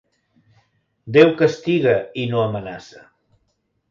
Déu 1.17 1.33
castiga 1.41 1.93
i 2.21 2.25
no 2.31 2.41
amenaça. 2.47 3.05